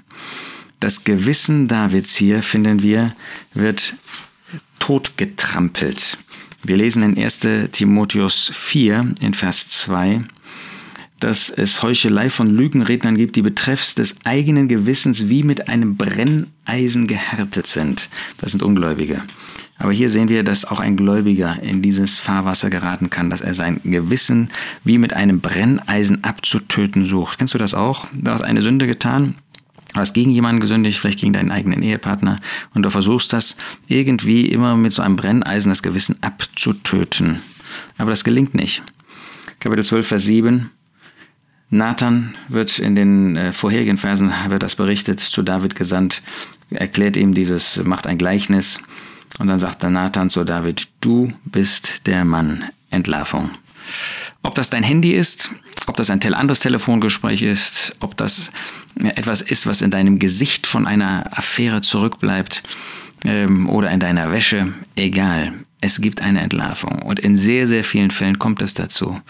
Das 0.80 1.02
Gewissen 1.02 1.66
Davids 1.66 2.14
hier, 2.14 2.42
finden 2.42 2.82
wir, 2.82 3.14
wird 3.52 3.94
totgetrampelt. 4.78 6.16
Wir 6.62 6.76
lesen 6.76 7.02
in 7.02 7.18
1 7.22 7.40
Timotheus 7.72 8.50
4 8.54 9.14
in 9.20 9.34
Vers 9.34 9.68
2, 9.68 10.24
dass 11.18 11.50
es 11.50 11.82
Heuchelei 11.82 12.30
von 12.30 12.54
Lügenrednern 12.54 13.16
gibt, 13.16 13.34
die 13.34 13.42
betreffs 13.42 13.96
des 13.96 14.16
eigenen 14.24 14.68
Gewissens 14.68 15.28
wie 15.28 15.42
mit 15.42 15.68
einem 15.68 15.96
Brenneisen 15.96 17.08
gehärtet 17.08 17.66
sind. 17.66 18.08
Das 18.38 18.52
sind 18.52 18.62
Ungläubige. 18.62 19.22
Aber 19.78 19.92
hier 19.92 20.10
sehen 20.10 20.28
wir, 20.28 20.42
dass 20.42 20.64
auch 20.64 20.80
ein 20.80 20.96
Gläubiger 20.96 21.62
in 21.62 21.82
dieses 21.82 22.18
Fahrwasser 22.18 22.68
geraten 22.68 23.10
kann, 23.10 23.30
dass 23.30 23.40
er 23.40 23.54
sein 23.54 23.80
Gewissen 23.84 24.48
wie 24.82 24.98
mit 24.98 25.12
einem 25.12 25.40
Brenneisen 25.40 26.24
abzutöten 26.24 27.06
sucht. 27.06 27.38
Kennst 27.38 27.54
du 27.54 27.58
das 27.58 27.74
auch? 27.74 28.08
Du 28.12 28.30
hast 28.30 28.42
eine 28.42 28.60
Sünde 28.60 28.88
getan, 28.88 29.36
hast 29.94 30.14
gegen 30.14 30.32
jemanden 30.32 30.60
gesündigt, 30.60 30.98
vielleicht 30.98 31.20
gegen 31.20 31.32
deinen 31.32 31.52
eigenen 31.52 31.82
Ehepartner, 31.82 32.40
und 32.74 32.82
du 32.82 32.90
versuchst 32.90 33.32
das 33.32 33.56
irgendwie 33.86 34.46
immer 34.46 34.76
mit 34.76 34.92
so 34.92 35.02
einem 35.02 35.16
Brenneisen 35.16 35.70
das 35.70 35.84
Gewissen 35.84 36.16
abzutöten. 36.22 37.38
Aber 37.98 38.10
das 38.10 38.24
gelingt 38.24 38.54
nicht. 38.54 38.82
Kapitel 39.60 39.84
12, 39.84 40.08
Vers 40.08 40.24
7. 40.24 40.70
Nathan 41.70 42.34
wird 42.48 42.78
in 42.78 42.94
den 42.94 43.36
äh, 43.36 43.52
vorherigen 43.52 43.98
Versen, 43.98 44.32
wird 44.48 44.62
das 44.62 44.74
berichtet, 44.74 45.20
zu 45.20 45.42
David 45.42 45.76
gesandt, 45.76 46.22
erklärt 46.70 47.16
ihm 47.16 47.34
dieses, 47.34 47.82
macht 47.84 48.06
ein 48.06 48.18
Gleichnis 48.18 48.80
und 49.38 49.46
dann 49.46 49.60
sagt 49.60 49.82
der 49.82 49.90
Nathan 49.90 50.30
zu 50.30 50.44
David, 50.44 50.88
du 51.00 51.32
bist 51.44 52.06
der 52.06 52.24
Mann 52.24 52.64
Entlarvung. 52.90 53.50
Ob 54.42 54.54
das 54.54 54.70
dein 54.70 54.82
Handy 54.82 55.12
ist, 55.12 55.50
ob 55.86 55.96
das 55.96 56.10
ein 56.10 56.22
anderes 56.34 56.60
Telefongespräch 56.60 57.42
ist, 57.42 57.96
ob 58.00 58.16
das 58.16 58.50
etwas 59.02 59.42
ist, 59.42 59.66
was 59.66 59.82
in 59.82 59.90
deinem 59.90 60.18
Gesicht 60.18 60.66
von 60.66 60.86
einer 60.86 61.26
Affäre 61.36 61.80
zurückbleibt 61.80 62.62
ähm, 63.24 63.68
oder 63.68 63.90
in 63.90 64.00
deiner 64.00 64.32
Wäsche, 64.32 64.72
egal 64.96 65.52
es 65.80 66.00
gibt 66.00 66.22
eine 66.22 66.40
Entlarvung. 66.40 67.02
Und 67.02 67.20
in 67.20 67.36
sehr, 67.36 67.66
sehr 67.66 67.84
vielen 67.84 68.10
Fällen 68.10 68.38
kommt 68.38 68.62
es 68.62 68.74
dazu. 68.74 69.20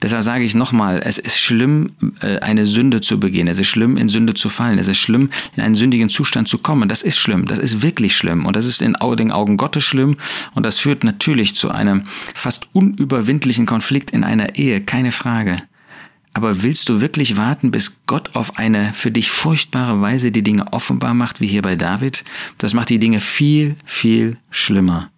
Deshalb 0.00 0.22
sage 0.22 0.44
ich 0.44 0.54
nochmal, 0.54 1.00
es 1.04 1.18
ist 1.18 1.38
schlimm, 1.38 1.90
äh, 2.22 2.38
eine 2.38 2.64
Sünde 2.64 3.00
zu 3.00 3.20
begehen. 3.20 3.46
Es 3.46 3.58
ist 3.58 3.66
schlimm, 3.66 3.96
in 3.96 4.08
Sünde 4.08 4.32
zu 4.32 4.48
fallen. 4.48 4.78
Es 4.78 4.88
ist 4.88 4.98
schlimm, 4.98 5.28
in 5.56 5.62
einen 5.62 5.74
sündigen 5.74 6.08
Zustand 6.08 6.48
zu 6.48 6.58
kommen. 6.58 6.88
Das 6.88 7.02
ist 7.02 7.18
schlimm. 7.18 7.44
Das 7.44 7.58
ist 7.58 7.82
wirklich 7.82 8.16
schlimm. 8.16 8.46
Und 8.46 8.56
das 8.56 8.64
ist 8.64 8.80
in 8.80 8.94
den 8.94 9.32
Augen 9.32 9.56
Gottes 9.58 9.84
schlimm. 9.84 10.16
Und 10.54 10.64
das 10.64 10.78
führt 10.78 11.04
natürlich 11.04 11.54
zu 11.54 11.70
einem 11.70 12.04
fast 12.34 12.68
unüberwindlichen 12.72 13.66
Konflikt 13.66 14.10
in 14.10 14.24
einer 14.24 14.56
Ehe. 14.56 14.80
Keine 14.80 15.12
Frage. 15.12 15.62
Aber 16.32 16.62
willst 16.62 16.88
du 16.88 17.00
wirklich 17.00 17.36
warten, 17.36 17.70
bis 17.70 18.00
Gott 18.06 18.34
auf 18.34 18.58
eine 18.58 18.94
für 18.94 19.10
dich 19.10 19.30
furchtbare 19.30 20.00
Weise 20.00 20.30
die 20.30 20.42
Dinge 20.42 20.72
offenbar 20.72 21.12
macht, 21.12 21.40
wie 21.40 21.46
hier 21.48 21.62
bei 21.62 21.74
David? 21.74 22.24
Das 22.58 22.74
macht 22.74 22.90
die 22.90 22.98
Dinge 22.98 23.20
viel, 23.20 23.76
viel 23.84 24.36
schlimmer. 24.50 25.10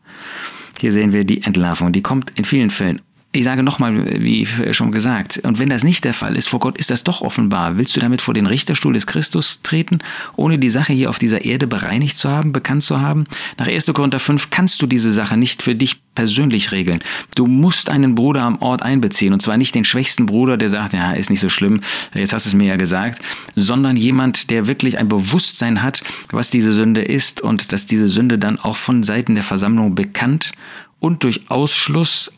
Hier 0.81 0.93
sehen 0.93 1.13
wir 1.13 1.25
die 1.25 1.43
Entlarvung. 1.43 1.93
Die 1.93 2.01
kommt 2.01 2.39
in 2.39 2.45
vielen 2.47 2.71
Fällen 2.71 3.03
ich 3.33 3.45
sage 3.45 3.63
nochmal, 3.63 4.21
wie 4.21 4.45
schon 4.73 4.91
gesagt, 4.91 5.39
und 5.45 5.61
wenn 5.61 5.69
das 5.69 5.85
nicht 5.85 6.03
der 6.03 6.15
Fall 6.15 6.35
ist, 6.35 6.49
vor 6.49 6.59
Gott 6.59 6.77
ist 6.79 6.91
das 6.91 7.05
doch 7.05 7.21
offenbar. 7.21 7.79
Willst 7.79 7.95
du 7.95 8.01
damit 8.01 8.21
vor 8.23 8.35
den 8.35 8.47
Richterstuhl 8.47 8.93
des 8.93 9.07
Christus 9.07 9.63
treten, 9.63 10.01
ohne 10.35 10.59
die 10.59 10.69
Sache 10.69 10.93
hier 10.93 11.11
auf 11.11 11.21
dieser 11.21 11.45
Erde 11.45 11.69
bereinigt 11.69 12.19
zu 12.19 12.29
haben, 12.29 12.51
bekannt 12.53 12.83
zu 12.83 13.01
haben? 13.01 13.27
Nach 13.57 13.69
1. 13.69 13.87
Korinther 13.95 14.19
5 14.19 14.51
kannst 14.51 14.83
du 14.83 14.87
diese 14.89 15.13
Sache 15.13 15.37
nicht 15.37 15.63
für 15.63 15.77
dich 15.77 16.03
persönlich 16.17 16.73
regeln. 16.73 16.99
Du 17.37 17.47
musst 17.47 17.89
einen 17.89 18.17
Bruder 18.17 18.43
am 18.43 18.61
Ort 18.61 18.83
einbeziehen, 18.83 19.33
und 19.33 19.43
zwar 19.43 19.57
nicht 19.57 19.77
den 19.77 19.85
schwächsten 19.85 20.27
Bruder, 20.27 20.57
der 20.57 20.69
sagt, 20.69 20.93
ja, 20.93 21.13
ist 21.13 21.31
nicht 21.31 21.41
so 21.41 21.49
schlimm, 21.49 21.83
jetzt 22.13 22.33
hast 22.33 22.47
du 22.47 22.51
es 22.51 22.55
mir 22.55 22.67
ja 22.67 22.77
gesagt, 22.77 23.23
sondern 23.55 23.97
jemand, 23.97 24.51
der 24.51 24.67
wirklich 24.67 24.99
ein 24.99 25.09
Bewusstsein 25.09 25.85
hat, 25.85 26.03
was 26.33 26.51
diese 26.51 26.73
Sünde 26.73 27.03
ist 27.03 27.43
und 27.43 27.73
dass 27.73 27.87
diese 27.87 28.09
Sünde 28.09 28.39
dann 28.39 28.59
auch 28.59 28.77
von 28.77 29.05
Seiten 29.05 29.37
der 29.37 29.45
Versammlung 29.45 29.95
bekannt 29.95 30.51
und 30.99 31.23
durch 31.25 31.49
Ausschluss 31.49 32.33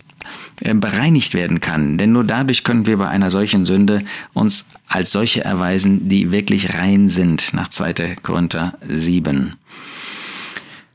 bereinigt 0.61 1.35
werden 1.35 1.61
kann. 1.61 1.99
Denn 1.99 2.13
nur 2.13 2.25
dadurch 2.25 2.65
können 2.65 2.87
wir 2.87 2.99
bei 2.99 3.09
einer 3.09 3.31
solchen 3.31 3.65
Sünde 3.65 4.05
uns 4.33 4.67
als 4.87 5.11
solche 5.11 5.45
erweisen, 5.45 6.09
die 6.09 6.31
wirklich 6.31 6.75
rein 6.75 7.09
sind, 7.09 7.55
nach 7.55 7.69
2. 7.69 8.17
Korinther 8.23 8.75
7. 8.87 9.55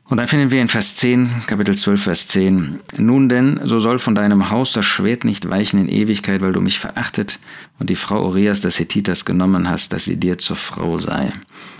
Und 0.09 0.17
dann 0.17 0.29
finden 0.29 0.51
wir 0.51 0.61
in 0.61 0.69
Vers 0.69 0.95
10, 0.95 1.29
Kapitel 1.47 1.75
12, 1.75 2.01
Vers 2.01 2.27
10, 2.29 2.79
Nun 2.97 3.27
denn, 3.27 3.59
so 3.65 3.79
soll 3.79 3.99
von 3.99 4.15
deinem 4.15 4.49
Haus 4.51 4.71
das 4.71 4.85
Schwert 4.85 5.25
nicht 5.25 5.49
weichen 5.49 5.81
in 5.81 5.89
Ewigkeit, 5.89 6.41
weil 6.41 6.53
du 6.53 6.61
mich 6.61 6.79
verachtet 6.79 7.39
und 7.77 7.89
die 7.89 7.97
Frau 7.97 8.25
Urias 8.25 8.61
des 8.61 8.79
Hethiters 8.79 9.25
genommen 9.25 9.69
hast, 9.69 9.91
dass 9.91 10.05
sie 10.05 10.15
dir 10.15 10.37
zur 10.37 10.55
Frau 10.55 10.97
sei. 10.97 11.33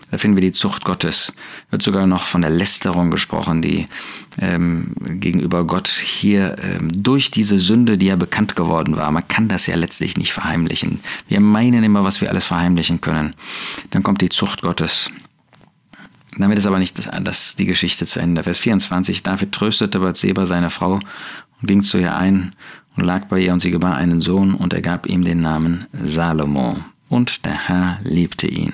Da 0.10 0.18
finden 0.18 0.38
wir 0.38 0.42
die 0.42 0.54
Zucht 0.54 0.86
Gottes. 0.86 1.34
Wird 1.70 1.84
sogar 1.84 2.08
noch 2.08 2.28
von 2.28 2.42
der 2.42 2.50
Lästerung 2.50 3.12
gesprochen, 3.12 3.62
die 3.62 3.88
ähm, 4.40 4.94
gegenüber 5.06 5.66
Gott 5.66 5.88
hier 5.88 6.56
ähm, 6.60 7.04
durch 7.04 7.30
diese 7.32 7.60
Sünde, 7.60 7.98
die 7.98 8.08
ja 8.08 8.16
bekannt 8.16 8.56
geworden 8.56 8.96
war. 8.96 9.12
Man 9.12 9.28
kann 9.28 9.50
das 9.50 9.68
ja 9.68 9.76
letztlich 9.76 10.16
nicht 10.16 10.32
verheimlichen. 10.32 11.02
Wir 11.28 11.42
meinen 11.42 11.84
immer, 11.84 12.04
was 12.04 12.22
wir 12.22 12.30
alles 12.30 12.46
verheimlichen 12.46 13.02
können. 13.02 13.34
Dann 13.90 14.04
kommt 14.04 14.22
die 14.22 14.30
Zucht 14.30 14.62
Gottes. 14.62 15.12
Damit 16.38 16.58
ist 16.58 16.68
aber 16.68 16.80
nicht 16.80 16.98
das, 17.00 17.10
das 17.24 17.56
die 17.56 17.66
Geschichte 17.66 18.06
zu 18.06 18.20
Ende. 18.20 18.44
Vers 18.44 18.60
24. 18.60 19.24
David 19.24 19.52
tröstete 19.52 20.00
Bathseba 20.00 20.46
seine 20.46 20.70
Frau 20.70 20.94
und 20.94 21.68
ging 21.68 21.82
zu 21.82 21.98
ihr 21.98 22.16
ein 22.16 22.54
und 22.96 23.04
lag 23.04 23.26
bei 23.26 23.40
ihr 23.40 23.54
und 23.54 23.60
sie 23.60 23.72
gebar 23.72 23.96
einen 23.96 24.22
Sohn 24.22 24.54
und 24.54 24.74
er 24.74 24.82
gab 24.82 25.08
ihm 25.08 25.24
den 25.24 25.42
Namen 25.42 25.86
Salomo 25.92 26.78
und 27.10 27.46
der 27.46 27.68
Herr 27.68 28.00
liebte 28.04 28.48
ihn. 28.48 28.74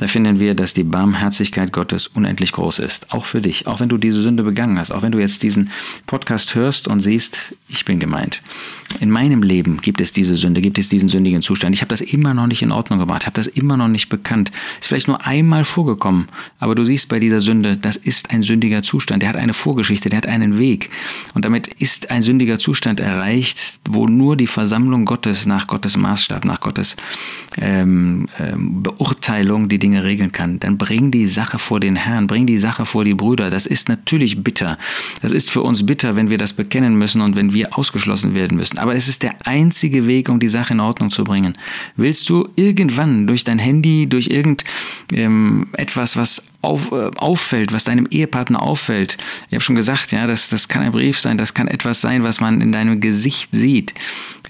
Da 0.00 0.06
finden 0.06 0.40
wir, 0.40 0.54
dass 0.54 0.72
die 0.72 0.82
Barmherzigkeit 0.82 1.72
Gottes 1.72 2.06
unendlich 2.06 2.52
groß 2.52 2.78
ist. 2.78 3.12
Auch 3.12 3.26
für 3.26 3.42
dich. 3.42 3.66
Auch 3.66 3.80
wenn 3.80 3.90
du 3.90 3.98
diese 3.98 4.22
Sünde 4.22 4.42
begangen 4.42 4.78
hast. 4.78 4.92
Auch 4.92 5.02
wenn 5.02 5.12
du 5.12 5.18
jetzt 5.18 5.42
diesen 5.42 5.70
Podcast 6.06 6.54
hörst 6.54 6.88
und 6.88 7.00
siehst, 7.00 7.54
ich 7.68 7.84
bin 7.84 8.00
gemeint. 8.00 8.40
In 8.98 9.10
meinem 9.10 9.42
Leben 9.42 9.76
gibt 9.82 10.00
es 10.00 10.10
diese 10.10 10.38
Sünde, 10.38 10.62
gibt 10.62 10.78
es 10.78 10.88
diesen 10.88 11.10
sündigen 11.10 11.42
Zustand. 11.42 11.74
Ich 11.74 11.82
habe 11.82 11.90
das 11.90 12.00
immer 12.00 12.32
noch 12.32 12.46
nicht 12.46 12.62
in 12.62 12.72
Ordnung 12.72 12.98
gebracht, 12.98 13.26
habe 13.26 13.34
das 13.34 13.46
immer 13.46 13.76
noch 13.76 13.88
nicht 13.88 14.08
bekannt. 14.08 14.50
Ist 14.80 14.88
vielleicht 14.88 15.06
nur 15.06 15.26
einmal 15.26 15.64
vorgekommen. 15.64 16.28
Aber 16.58 16.74
du 16.74 16.86
siehst 16.86 17.10
bei 17.10 17.20
dieser 17.20 17.42
Sünde, 17.42 17.76
das 17.76 17.96
ist 17.96 18.30
ein 18.30 18.42
sündiger 18.42 18.82
Zustand. 18.82 19.22
Der 19.22 19.28
hat 19.28 19.36
eine 19.36 19.52
Vorgeschichte, 19.52 20.08
der 20.08 20.16
hat 20.16 20.26
einen 20.26 20.58
Weg. 20.58 20.90
Und 21.34 21.44
damit 21.44 21.68
ist 21.78 22.10
ein 22.10 22.22
sündiger 22.22 22.58
Zustand 22.58 23.00
erreicht, 23.00 23.80
wo 23.86 24.06
nur 24.06 24.36
die 24.36 24.46
Versammlung 24.46 25.04
Gottes 25.04 25.44
nach 25.44 25.66
Gottes 25.66 25.98
Maßstab, 25.98 26.46
nach 26.46 26.60
Gottes 26.60 26.96
ähm, 27.60 28.28
ähm, 28.38 28.82
Beurteilung 28.82 29.68
die 29.68 29.78
Dinge 29.78 30.04
regeln 30.04 30.32
kann, 30.32 30.58
dann 30.60 30.78
bring 30.78 31.10
die 31.10 31.26
Sache 31.26 31.58
vor 31.58 31.80
den 31.80 31.96
Herrn, 31.96 32.26
bring 32.26 32.46
die 32.46 32.58
Sache 32.58 32.86
vor 32.86 33.04
die 33.04 33.14
Brüder. 33.14 33.50
Das 33.50 33.66
ist 33.66 33.88
natürlich 33.88 34.42
bitter. 34.42 34.78
Das 35.22 35.32
ist 35.32 35.50
für 35.50 35.62
uns 35.62 35.84
bitter, 35.84 36.16
wenn 36.16 36.30
wir 36.30 36.38
das 36.38 36.52
bekennen 36.52 36.96
müssen 36.96 37.20
und 37.20 37.36
wenn 37.36 37.52
wir 37.52 37.76
ausgeschlossen 37.76 38.34
werden 38.34 38.56
müssen. 38.56 38.78
Aber 38.78 38.94
es 38.94 39.08
ist 39.08 39.22
der 39.22 39.34
einzige 39.44 40.06
Weg, 40.06 40.28
um 40.28 40.40
die 40.40 40.48
Sache 40.48 40.72
in 40.74 40.80
Ordnung 40.80 41.10
zu 41.10 41.24
bringen. 41.24 41.56
Willst 41.96 42.28
du 42.28 42.48
irgendwann 42.56 43.26
durch 43.26 43.44
dein 43.44 43.58
Handy, 43.58 44.06
durch 44.06 44.28
irgendetwas, 44.28 46.16
ähm, 46.16 46.20
was 46.20 46.44
auf, 46.62 46.92
äh, 46.92 47.10
auffällt, 47.16 47.72
was 47.72 47.84
deinem 47.84 48.06
Ehepartner 48.10 48.62
auffällt. 48.62 49.16
Ich 49.48 49.54
habe 49.54 49.64
schon 49.64 49.76
gesagt, 49.76 50.12
ja, 50.12 50.26
das, 50.26 50.48
das 50.48 50.68
kann 50.68 50.82
ein 50.82 50.92
Brief 50.92 51.18
sein, 51.18 51.38
das 51.38 51.54
kann 51.54 51.68
etwas 51.68 52.00
sein, 52.00 52.22
was 52.22 52.40
man 52.40 52.60
in 52.60 52.72
deinem 52.72 53.00
Gesicht 53.00 53.50
sieht, 53.52 53.94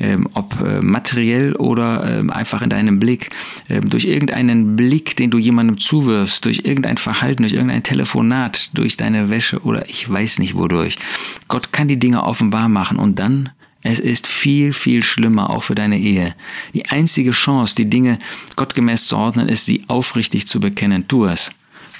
ähm, 0.00 0.28
ob 0.34 0.60
äh, 0.60 0.80
materiell 0.80 1.54
oder 1.54 2.18
ähm, 2.18 2.30
einfach 2.30 2.62
in 2.62 2.70
deinem 2.70 2.98
Blick, 2.98 3.30
ähm, 3.68 3.88
durch 3.88 4.06
irgendeinen 4.06 4.76
Blick, 4.76 5.16
den 5.16 5.30
du 5.30 5.38
jemandem 5.38 5.78
zuwirfst, 5.78 6.44
durch 6.44 6.62
irgendein 6.64 6.96
Verhalten, 6.96 7.42
durch 7.42 7.52
irgendein 7.52 7.82
Telefonat, 7.82 8.70
durch 8.74 8.96
deine 8.96 9.30
Wäsche 9.30 9.60
oder 9.62 9.88
ich 9.88 10.10
weiß 10.10 10.38
nicht 10.40 10.56
wodurch. 10.56 10.98
Gott 11.48 11.72
kann 11.72 11.88
die 11.88 11.98
Dinge 11.98 12.24
offenbar 12.24 12.68
machen 12.68 12.98
und 12.98 13.18
dann 13.18 13.50
es 13.82 13.98
ist 13.98 14.26
viel, 14.26 14.74
viel 14.74 15.02
schlimmer, 15.02 15.48
auch 15.48 15.62
für 15.62 15.74
deine 15.74 15.98
Ehe. 15.98 16.34
Die 16.74 16.86
einzige 16.90 17.30
Chance, 17.30 17.74
die 17.74 17.88
Dinge 17.88 18.18
gottgemäß 18.56 19.06
zu 19.06 19.16
ordnen, 19.16 19.48
ist, 19.48 19.64
sie 19.64 19.84
aufrichtig 19.88 20.46
zu 20.46 20.60
bekennen. 20.60 21.08
Tu 21.08 21.24
es 21.24 21.50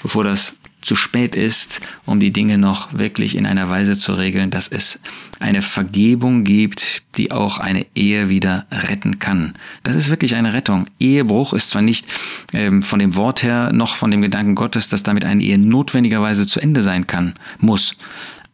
bevor 0.01 0.23
das 0.23 0.57
zu 0.81 0.95
spät 0.95 1.35
ist, 1.35 1.79
um 2.05 2.19
die 2.19 2.33
Dinge 2.33 2.57
noch 2.57 2.93
wirklich 2.93 3.37
in 3.37 3.45
einer 3.45 3.69
Weise 3.69 3.97
zu 3.97 4.13
regeln, 4.13 4.49
dass 4.49 4.67
es 4.67 4.99
eine 5.39 5.61
Vergebung 5.61 6.43
gibt, 6.43 7.03
die 7.17 7.31
auch 7.31 7.59
eine 7.59 7.85
Ehe 7.95 8.29
wieder 8.29 8.65
retten 8.71 9.19
kann. 9.19 9.53
Das 9.83 9.95
ist 9.95 10.09
wirklich 10.09 10.35
eine 10.35 10.53
Rettung. 10.53 10.87
Ehebruch 10.99 11.53
ist 11.53 11.69
zwar 11.69 11.81
nicht 11.81 12.07
ähm, 12.53 12.81
von 12.81 12.99
dem 12.99 13.15
Wort 13.15 13.43
her 13.43 13.71
noch 13.71 13.95
von 13.95 14.11
dem 14.11 14.21
Gedanken 14.21 14.55
Gottes, 14.55 14.89
dass 14.89 15.03
damit 15.03 15.23
eine 15.23 15.43
Ehe 15.43 15.57
notwendigerweise 15.57 16.47
zu 16.47 16.59
Ende 16.59 16.83
sein 16.83 17.07
kann, 17.07 17.35
muss. 17.59 17.95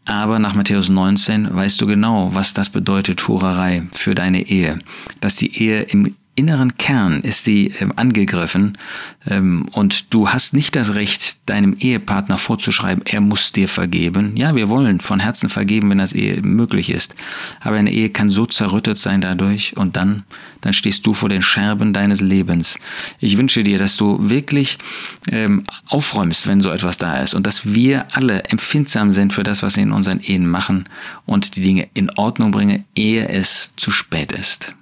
Aber 0.06 0.40
nach 0.40 0.54
Matthäus 0.54 0.88
19 0.88 1.54
weißt 1.54 1.82
du 1.82 1.86
genau, 1.86 2.34
was 2.34 2.54
das 2.54 2.70
bedeutet, 2.70 3.28
Hurerei 3.28 3.84
für 3.92 4.16
deine 4.16 4.48
Ehe. 4.48 4.80
Dass 5.20 5.36
die 5.36 5.62
Ehe 5.62 5.82
im 5.84 6.16
inneren 6.38 6.78
Kern 6.78 7.22
ist 7.22 7.44
sie 7.44 7.74
ähm, 7.80 7.92
angegriffen 7.96 8.78
ähm, 9.28 9.68
und 9.72 10.14
du 10.14 10.30
hast 10.30 10.54
nicht 10.54 10.76
das 10.76 10.94
Recht, 10.94 11.50
deinem 11.50 11.76
Ehepartner 11.80 12.38
vorzuschreiben, 12.38 13.04
er 13.06 13.22
muss 13.22 13.52
dir 13.52 13.68
vergeben. 13.68 14.38
Ja, 14.38 14.56
wir 14.56 14.70
wollen 14.70 15.00
von 15.00 15.20
Herzen 15.20 15.50
vergeben, 15.50 15.90
wenn 15.90 15.98
das 15.98 16.14
Ehe 16.14 16.42
möglich 16.42 16.92
ist. 16.92 17.16
Aber 17.60 17.78
eine 17.78 17.92
Ehe 17.92 18.10
kann 18.10 18.30
so 18.30 18.46
zerrüttet 18.46 19.00
sein 19.00 19.20
dadurch 19.20 19.76
und 19.76 19.96
dann, 19.96 20.24
dann 20.62 20.74
stehst 20.74 21.06
du 21.08 21.14
vor 21.14 21.28
den 21.28 21.42
Scherben 21.42 21.92
deines 21.92 22.22
Lebens. 22.22 22.78
Ich 23.20 23.38
wünsche 23.38 23.64
dir, 23.64 23.80
dass 23.80 23.98
du 23.98 24.30
wirklich 24.30 24.78
ähm, 25.32 25.64
aufräumst, 25.88 26.48
wenn 26.48 26.62
so 26.62 26.70
etwas 26.70 27.00
da 27.00 27.18
ist 27.18 27.34
und 27.34 27.48
dass 27.48 27.74
wir 27.74 28.16
alle 28.16 28.44
empfindsam 28.44 29.10
sind 29.10 29.34
für 29.34 29.44
das, 29.44 29.64
was 29.64 29.76
wir 29.76 29.84
in 29.84 29.92
unseren 29.92 30.20
Ehen 30.20 30.46
machen 30.46 30.88
und 31.26 31.56
die 31.56 31.62
Dinge 31.62 31.88
in 31.96 32.12
Ordnung 32.12 32.52
bringen, 32.52 32.86
ehe 32.96 33.28
es 33.28 33.74
zu 33.76 33.90
spät 33.90 34.32
ist. 34.32 34.76